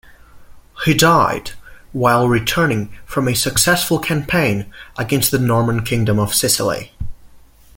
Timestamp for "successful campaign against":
3.35-5.29